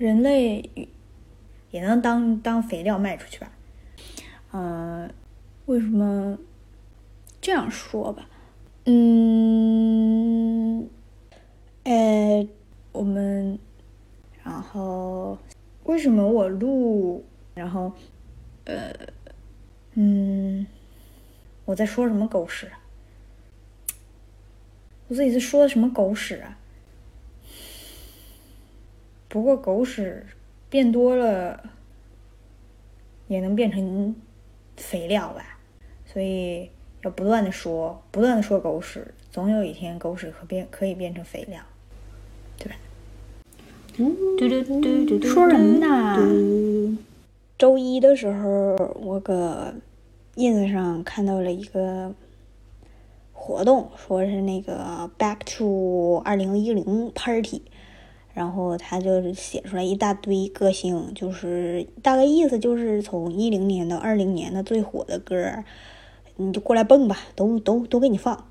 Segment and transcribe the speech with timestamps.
[0.00, 0.70] 人类
[1.70, 3.52] 也能当当肥料卖出去吧？
[4.50, 5.10] 呃，
[5.66, 6.38] 为什么
[7.38, 8.26] 这样说吧？
[8.86, 10.88] 嗯，
[11.84, 12.48] 呃，
[12.92, 13.58] 我们，
[14.42, 15.36] 然后
[15.84, 17.22] 为什么我录，
[17.54, 17.92] 然后，
[18.64, 18.90] 呃，
[19.92, 20.66] 嗯，
[21.66, 22.72] 我在说什么狗屎？
[25.08, 26.56] 我自己在说的什么狗屎啊？
[29.30, 30.26] 不过狗屎
[30.68, 31.70] 变多了，
[33.28, 34.16] 也能变成
[34.76, 35.56] 肥料吧，
[36.04, 36.68] 所以
[37.02, 41.62] 要不断的说，不断的说狗屎，总有一天狗屎可变可以变成肥料，
[42.58, 42.74] 对吧？
[45.32, 46.98] 说什么呢？
[47.56, 49.72] 周一的时候，我搁
[50.34, 52.12] ins 上看到了一个
[53.32, 57.62] 活动，说是那个 Back to 二零一零 Party。
[58.32, 65.64] 然后他就写出来一大堆歌星，就是大概意思就是从一零年到二零年的最火的歌，
[66.36, 68.46] 你就过来蹦吧，都都都给你放，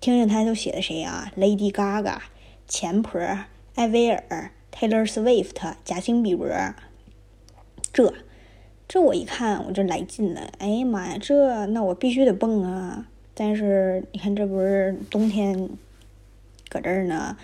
[0.00, 2.18] 听听他都写的谁啊？Lady Gaga、
[2.68, 3.18] 钱婆、
[3.74, 6.46] 艾薇儿、Taylor Swift、贾辛比伯，
[7.92, 8.12] 这
[8.86, 13.06] 这我一看我就来劲了，哎呀妈呀，这那我必须得蹦啊！
[13.34, 15.70] 但是你看这不是冬天，
[16.68, 17.36] 搁这儿呢。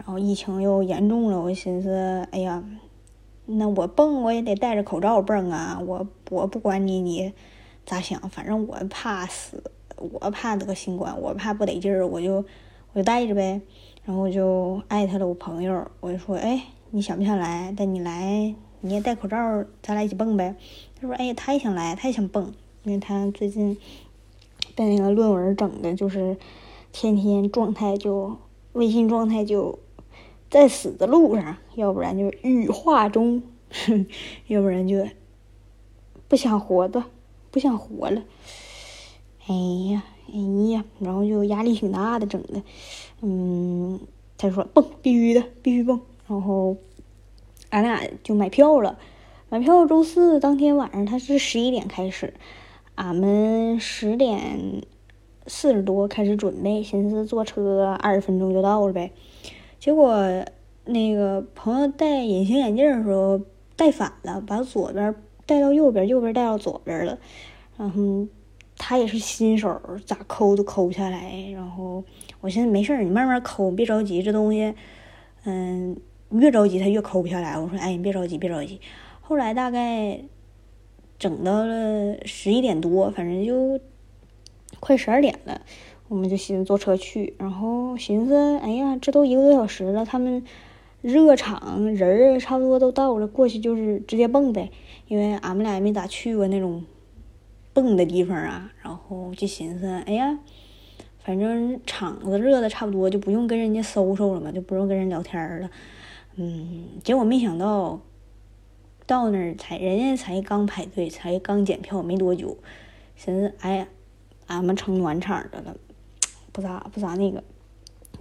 [0.00, 2.64] 然后疫情又严重了，我寻思，哎呀，
[3.44, 5.78] 那我蹦我也得戴着口罩蹦啊！
[5.86, 7.30] 我我不管你你
[7.84, 9.62] 咋想，反正我怕死，
[9.98, 12.36] 我怕得新冠，我怕不得劲儿，我就
[12.94, 13.60] 我就戴着呗。
[14.06, 16.62] 然后我就艾特了我朋友，我就说，哎，
[16.92, 17.70] 你想不想来？
[17.72, 19.36] 带你来，你也戴口罩，
[19.82, 20.56] 咱俩一起蹦呗。
[20.98, 22.50] 他说，哎，他也想来，他也想蹦，
[22.84, 23.76] 因为他最近
[24.74, 26.38] 被那个论文整的，就是
[26.90, 28.38] 天天状态就
[28.72, 29.78] 微信状态就。
[30.50, 33.42] 在死的路上，要不然就羽化中，
[34.48, 35.06] 要不然就
[36.26, 37.04] 不想活的，
[37.52, 38.24] 不想活了。
[39.46, 39.54] 哎
[39.92, 40.38] 呀，哎
[40.72, 42.62] 呀，然后就压力挺大的，整的。
[43.20, 44.00] 嗯，
[44.36, 46.00] 他说蹦，必须的，必须蹦。
[46.26, 46.76] 然后
[47.70, 48.98] 俺俩就买票了，
[49.48, 52.34] 买票周四当天晚上，他是十一点开始，
[52.96, 54.82] 俺们十点
[55.46, 59.12] 四十多开始准备，寻思坐车二十分钟就到了呗。
[59.80, 60.14] 结果
[60.84, 63.40] 那个朋友戴隐形眼镜的时候
[63.76, 65.14] 戴反了，把左边
[65.46, 67.18] 戴到右边，右边戴到左边了。
[67.78, 68.26] 然后
[68.76, 71.50] 他也是新手，咋抠都抠不下来。
[71.54, 72.04] 然后
[72.42, 74.22] 我寻思没事儿，你慢慢抠，别着急。
[74.22, 74.74] 这东西，
[75.44, 75.96] 嗯，
[76.28, 77.58] 越着急他越抠不下来。
[77.58, 78.78] 我说，哎，你别着急，别着急。
[79.22, 80.20] 后来大概
[81.18, 83.80] 整到了十一点多，反正就
[84.78, 85.62] 快十二点了。
[86.10, 90.44] 我们就寻思坐车去，然后寻思，哎呀，这都一个多小时了，他们
[91.02, 94.72] 热场人儿差不多都到了，过去就是直接蹦呗，
[95.06, 96.84] 因为俺们俩也没咋去过那种
[97.72, 98.72] 蹦的地方啊。
[98.82, 100.40] 然后就寻思，哎呀，
[101.20, 105.70] 反正场子热的差不多，就不用跟人家搜搜了嘛，就不用跟人聊天了。
[106.34, 108.00] 嗯，结果没想到
[109.06, 112.56] 到那儿才，人家才刚排队，才刚检票没多久，
[113.14, 113.86] 寻思，哎呀，
[114.48, 115.76] 俺们成暖场的了。
[116.60, 117.42] 不咋不咋那个，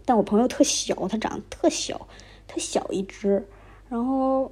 [0.05, 2.07] 但我朋友特小，他长得特小，
[2.47, 3.45] 特小一只，
[3.89, 4.50] 然后，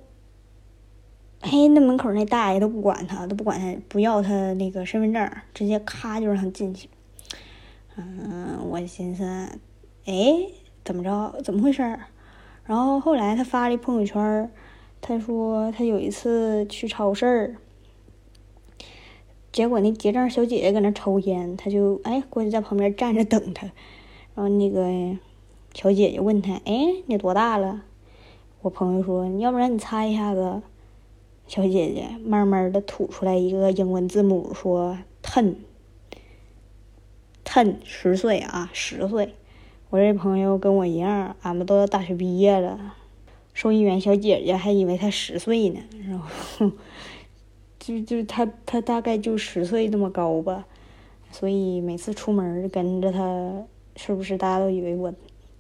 [1.42, 6.90] 嘿，那门口那大爷都不管他，都不管他，不要他那个身份证，直接咔就让他进去。
[7.96, 9.24] 嗯，我寻思，
[10.06, 10.50] 哎，
[10.84, 11.42] 怎么着？
[11.42, 11.82] 怎么回事？
[12.66, 14.52] 然后后来他发了一朋友圈，
[15.00, 17.56] 他说他有一次去超市。
[19.58, 23.66] 结果那结账小姐姐搁那抽烟，他就哎过去在旁边站着等他，
[24.36, 25.18] 然后那个
[25.74, 27.82] 小姐姐问他：“哎，你多大了？”
[28.62, 30.62] 我朋友说：“要不然你猜一下子。”
[31.50, 35.58] 小姐姐慢慢的吐出来一个英文字母，说：“ten，ten
[37.84, 39.34] 十岁啊，十岁。”
[39.90, 42.94] 我这朋友跟我一样，俺们都要大学毕业了。
[43.56, 46.70] 收银员小姐姐还以为他十岁呢，然后。
[47.88, 50.68] 就就他他大概就十岁那么高吧，
[51.32, 53.64] 所以每次出门跟着他，
[53.96, 55.14] 是不是大家都以为我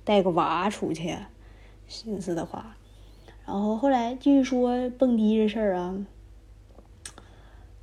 [0.04, 1.16] 带个娃出去？
[1.88, 2.76] 寻思的话，
[3.46, 6.06] 然后后来继续说蹦迪这事儿啊，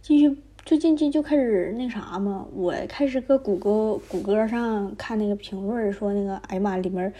[0.02, 7.11] 继续最近就就开始那啥嘛，我开始搁谷歌谷歌上看那个评论说那个哎呀妈里面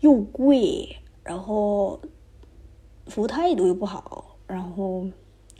[0.00, 1.98] 又贵，然后
[3.06, 5.06] 服务态度又不好，然后。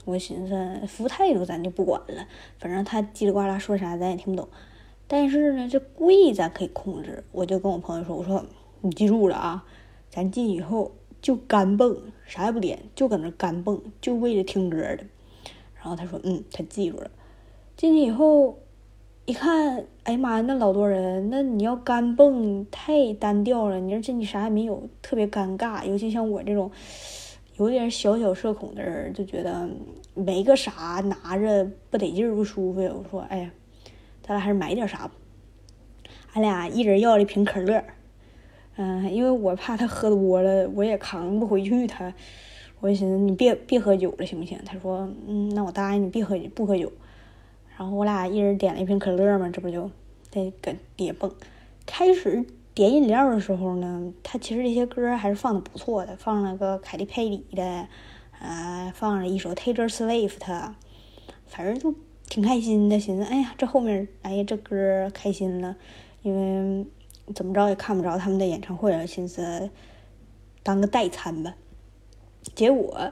[0.09, 2.27] 我寻思服务态度咱就不管了，
[2.57, 4.49] 反正他叽里呱啦说啥咱也听不懂。
[5.07, 7.23] 但是呢，这贵咱可以控制。
[7.31, 8.45] 我就跟我朋友说：“我说
[8.81, 9.65] 你记住了啊，
[10.09, 10.91] 咱进去以后
[11.21, 15.03] 就干蹦，啥也不点，就搁那干蹦，就为了听歌的。
[15.75, 17.09] 然后他说，嗯，他记住了。
[17.75, 18.59] 进去以后
[19.25, 25.83] 一看，哎呀妈呀，那老多人，那你要干蹦太单调了，你说这你啥也没有，特别尴尬。
[25.85, 26.69] 尤其像我这种
[27.59, 29.69] 有点小小社恐的人，就觉得
[30.13, 32.81] 没个啥拿着不得劲儿，不舒服。
[32.81, 33.51] 我说，哎呀，
[34.21, 35.11] 咱俩还是买点啥吧。
[36.33, 37.83] 俺俩一人要了一瓶可乐。
[38.77, 42.13] 嗯，因为我怕他喝多了，我也扛不回去他。
[42.79, 44.57] 我就寻思你别别喝酒了，行不行？
[44.65, 46.89] 他说，嗯，那我答应你，别喝不喝酒。
[47.77, 49.91] 然后我俩一人点了一瓶可乐嘛，这不就
[50.31, 51.29] 得跟爹蹦。
[51.85, 52.45] 开始
[52.79, 57.87] 点饮料的时候呢，他其实这些歌还是放的不错的，放了个凯蒂佩里的，
[58.39, 60.39] 呃，放了一首 Taylor Swift，
[61.45, 61.93] 反正就
[62.29, 62.97] 挺开心的。
[62.97, 65.75] 寻思，哎呀，这后面，哎呀，这歌开心了，
[66.21, 66.85] 因为。
[67.35, 69.69] 怎么着也看不着他们的演唱会了，寻思
[70.63, 71.53] 当个代餐吧。
[72.55, 73.11] 结果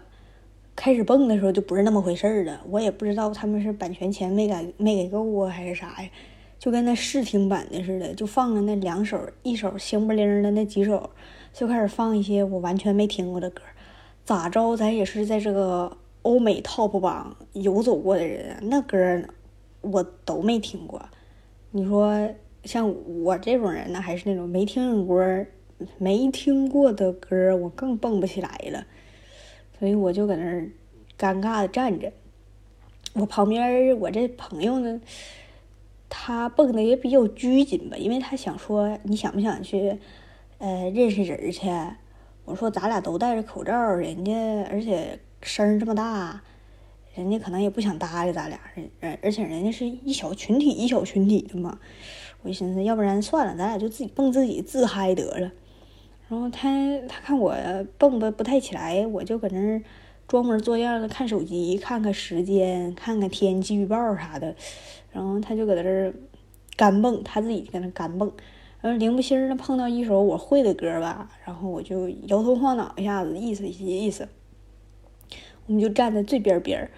[0.76, 6.10] 开始蹦的时候就不是那么回事儿了，我也不知道他们是版权钱没给没给够啊，还是啥呀？
[6.60, 11.10] 就跟那试听版的似的，就放了那两首，一首星不灵的那几首，
[11.54, 13.62] 就开始放一些我完全没听过的歌。
[14.26, 18.98] 咋着，咱也是在这个欧美 top 榜游走过的人，那歌
[19.82, 21.02] 我都没听过。
[21.72, 22.30] 你说？
[22.64, 22.94] 像
[23.24, 25.24] 我这种人呢，还是那种没听过、
[25.98, 28.86] 没听过的歌，我更蹦不起来了。
[29.80, 30.70] 所以我就搁那儿
[31.18, 32.12] 尴尬的站着。
[33.14, 35.00] 我旁边我这朋友呢，
[36.10, 39.98] 他蹦的也比较拘谨吧，因为他想说你想不想去
[40.58, 41.70] 呃认识人去？
[42.46, 44.34] 我说咱俩都戴着口罩，人家
[44.72, 46.42] 而且声儿这么大，
[47.14, 48.58] 人家可能也不想搭理咱俩。
[49.02, 51.78] 人而且人家是一小群体一小群体的嘛。
[52.44, 55.52] 我寻思，要不然算了，咱俩就自己蹦自己自嗨得了。
[56.30, 56.70] 然后他
[57.10, 57.54] 他看我
[57.98, 59.82] 蹦的不太起来，我就搁那儿
[60.28, 64.56] 装模作样的看手机，看看时间，看看天气预报啥的。
[65.12, 66.14] 然后他就搁这儿
[66.76, 68.32] 干蹦，他自己搁那干蹦。
[68.82, 74.28] 然后灵不兴的碰到一首我会的歌吧，然后我就摇头晃脑一下子，意思意思。
[75.66, 76.92] 我们就站在最边边儿，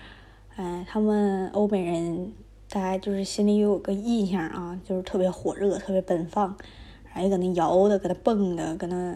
[0.56, 2.34] 哎，他们欧美人。
[2.72, 6.56] 大家就是心里有个印象啊，就是特别火热，特别奔放，
[7.04, 9.16] 还搁那摇的，搁那蹦的，搁那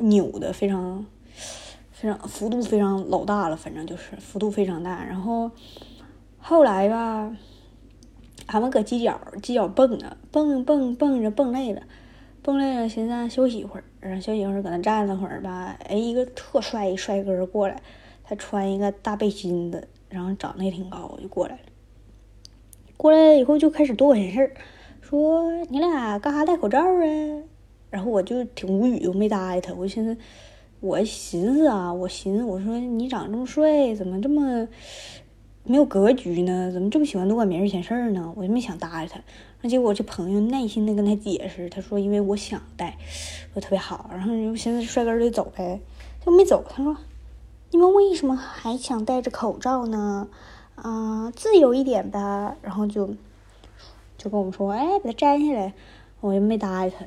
[0.00, 1.06] 扭的，非常
[2.00, 5.04] 非常幅度非常老大了，反正就是幅度非常大。
[5.04, 5.50] 然后
[6.38, 7.36] 后来吧，
[8.46, 11.82] 俺们搁犄角犄角蹦呢，蹦蹦蹦着蹦累了，
[12.40, 15.76] 蹦累了寻思休息一会儿，然后休息一会儿搁那站了会儿吧。
[15.84, 17.82] 哎，一个特帅一帅哥过来，
[18.24, 21.60] 他穿一个大背心子，然后长得也挺高，就过来了。
[22.96, 24.54] 过来了以后就开始多管闲事儿，
[25.02, 27.42] 说你俩干啥戴口罩啊？
[27.90, 29.74] 然后我就挺无语，我没搭理他。
[29.74, 30.16] 我寻思，
[30.80, 34.66] 我寻思啊，我寻思，我说你长这么帅，怎么这么
[35.64, 36.70] 没有格局呢？
[36.72, 38.32] 怎么这么喜欢多管别人闲事儿呢？
[38.34, 39.20] 我就没想搭理他。
[39.60, 42.96] 那结果这朋友耐心的跟他解释，他说因为我想戴，
[43.52, 44.08] 我特别好。
[44.10, 45.80] 然后就寻思帅哥就走呗，
[46.24, 46.64] 就没走。
[46.66, 46.96] 他说
[47.70, 50.28] 你们为什么还想戴着口罩呢？
[50.76, 53.06] 啊，自由一点吧，然后就
[54.16, 55.74] 就跟我们说，哎，把它摘下来，
[56.22, 57.04] 我就没搭理他。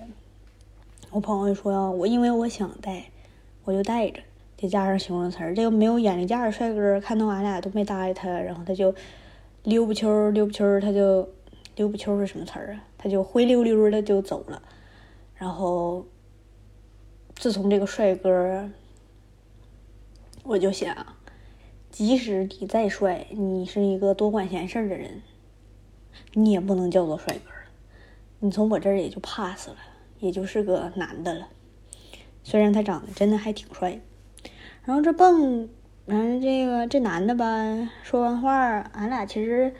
[1.09, 3.05] 我朋友说，我因为我想戴，
[3.63, 4.19] 我就带着，
[4.57, 5.53] 得加上形容词儿。
[5.55, 8.93] 这个没有眼力见的帅哥看到俺俩都没搭理他，然后他就
[9.63, 11.27] 溜不秋溜不秋他就
[11.75, 12.83] 溜不秋是什么词儿啊？
[12.97, 14.61] 他就灰溜溜的就走了。
[15.35, 16.05] 然后
[17.35, 18.69] 自从这个帅哥，
[20.43, 20.95] 我就想。
[21.89, 25.21] 即使你再帅，你是一个多管闲事儿的人，
[26.33, 27.51] 你也不能叫做帅哥。
[28.39, 29.75] 你从我这儿也就 pass 了，
[30.19, 31.47] 也就是个男的了。
[32.43, 33.99] 虽然他长得真的还挺帅。
[34.83, 35.69] 然后这蹦，
[36.05, 39.73] 完了这个这男的吧，说完话，俺俩其实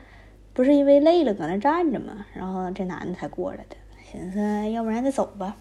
[0.54, 3.76] 不是因为累了搁那站着嘛，然后这男的才过来的，
[4.10, 5.58] 寻思要不然再走吧。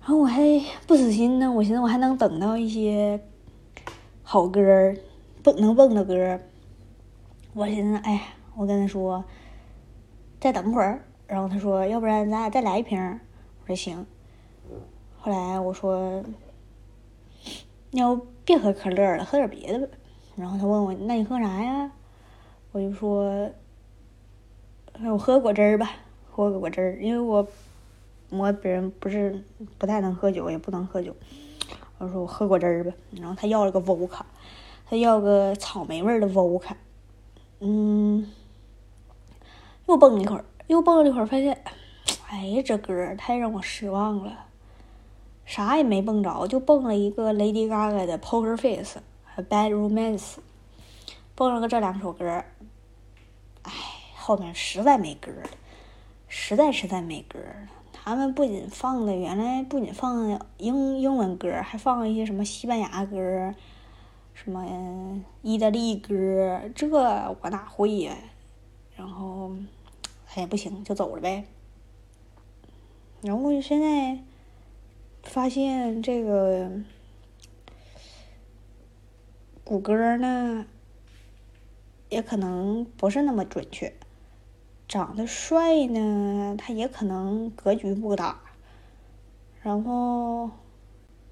[0.00, 0.42] 然后我还
[0.86, 3.20] 不死心呢，我寻思我还能等到一些
[4.22, 4.96] 好歌儿。
[5.40, 6.40] 蹦能蹦的歌儿，
[7.54, 9.24] 我寻思，哎，我跟他说，
[10.40, 11.04] 再等会儿。
[11.28, 12.98] 然后他说，要不然咱俩再来一瓶。
[13.62, 14.04] 我说行。
[15.20, 16.22] 后来我说，
[17.90, 19.92] 要别喝可乐了，喝点别的吧。
[20.36, 21.90] 然后他问我，那你喝啥呀？
[22.72, 23.50] 我就说，
[25.04, 25.90] 我喝果汁儿吧，
[26.30, 27.46] 喝个果汁儿，因为我
[28.30, 29.42] 我本人不是
[29.76, 31.14] 不太能喝酒，也不能喝酒。
[31.98, 32.92] 我说我喝果汁儿吧。
[33.12, 34.24] 然后他要了个沃卡。
[34.90, 36.72] 他要个草莓味的 vodka，
[37.60, 38.26] 嗯，
[39.84, 41.62] 又蹦了一会儿，又蹦了一会儿，发现，
[42.30, 44.46] 哎呀，这歌太让我失望了。
[45.48, 50.34] 啥也没蹦着，就蹦了一个 Lady Gaga 的 Poker Face 和 Bad Romance，
[51.34, 52.44] 蹦了个这两首歌。
[53.62, 53.72] 哎，
[54.14, 55.48] 后面实在没歌了，
[56.28, 57.70] 实在实在没歌了。
[57.94, 63.54] 他们不仅放的原来不仅放英英文歌，还放一些什么西班牙歌，
[64.34, 68.14] 什么意大利歌，这我哪会呀？
[68.94, 69.52] 然后，
[70.34, 71.46] 哎，不行，就走了呗。
[73.22, 74.18] 然后现在
[75.22, 76.70] 发现这个
[79.64, 80.66] 谷歌呢，
[82.08, 83.92] 也可能不是那么准确。
[84.88, 88.40] 长得帅呢，他也可能格局不大。
[89.60, 90.50] 然后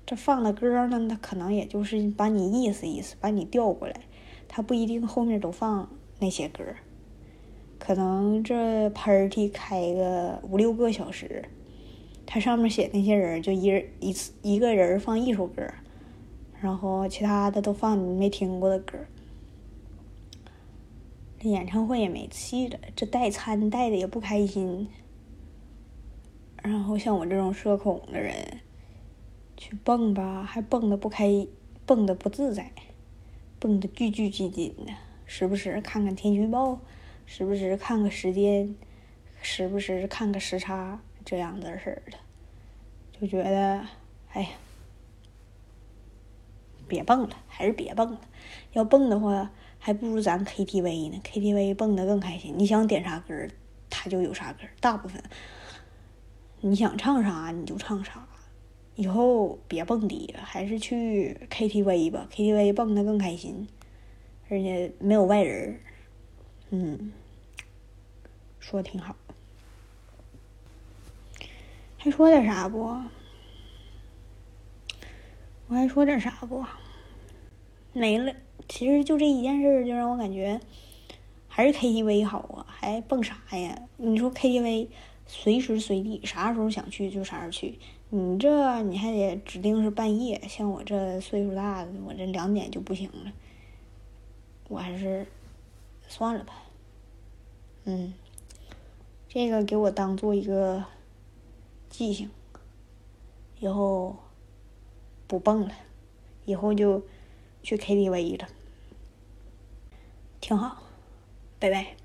[0.04, 4.02] 这放的歌呢，他可能也就是把你意思意思，把你调过来，
[4.46, 5.88] 他不一定后面都放
[6.18, 6.62] 那些歌。
[7.78, 11.48] 可能这 party 开个五六个小时，
[12.26, 15.62] 他上面写那些人就一人一次一个人放一首歌，
[16.60, 18.98] 然后其他的都放你没听过的歌。
[21.42, 24.88] 演唱会也没气了，这代餐带的也不开心。
[26.60, 28.34] 然后像我这种社恐的人，
[29.56, 31.46] 去蹦吧，还蹦的不开，
[31.84, 32.72] 蹦的不自在，
[33.60, 34.92] 蹦的拘拘谨谨的，
[35.24, 36.80] 时不时看看天气预报，
[37.26, 38.74] 时不时看个时间，
[39.40, 42.16] 时不时看个时差，这样子似的，
[43.20, 43.84] 就觉得，
[44.32, 44.48] 哎呀，
[46.88, 48.20] 别蹦了，还是别蹦了。
[48.72, 49.50] 要蹦的话。
[49.78, 52.52] 还不如咱 KTV 呢，KTV 蹦的更开心。
[52.58, 53.46] 你想点啥歌，
[53.88, 54.62] 他就有啥歌。
[54.80, 55.22] 大部分
[56.60, 58.26] 你想唱啥你就唱啥。
[58.96, 63.68] 以后别蹦迪了，还是去 KTV 吧，KTV 蹦的更开心，
[64.48, 65.78] 而且没有外人。
[66.70, 67.12] 嗯，
[68.58, 69.14] 说的挺好。
[72.06, 72.78] 还说点啥不？
[75.66, 76.64] 我还说点啥不？
[77.92, 78.32] 没了。
[78.68, 80.60] 其实就这一件事，就让我感觉
[81.48, 83.82] 还是 KTV 好啊，还蹦啥呀？
[83.96, 84.86] 你说 KTV
[85.26, 87.76] 随时随地啥时候想去就啥时候去，
[88.10, 93.32] 你这你还得指定是半夜，像我这岁数大的，我这两点就不行了，
[94.68, 95.26] 我还是
[96.06, 96.54] 算了吧。
[97.82, 98.14] 嗯，
[99.28, 100.84] 这个给我当做一个
[101.96, 102.28] 记性，
[103.58, 104.14] 以后
[105.26, 105.72] 不蹦了，
[106.44, 107.02] 以后就
[107.62, 108.46] 去 KTV 了。
[110.38, 110.82] 挺好，
[111.58, 111.96] 拜拜。